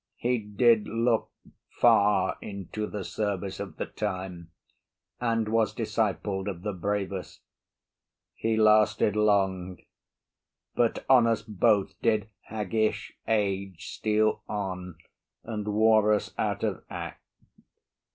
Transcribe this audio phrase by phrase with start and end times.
[0.17, 1.29] He did look
[1.69, 4.49] far Into the service of the time,
[5.19, 7.41] and was Discipled of the bravest.
[8.33, 9.77] He lasted long,
[10.73, 14.95] But on us both did haggish age steal on,
[15.43, 17.21] And wore us out of act.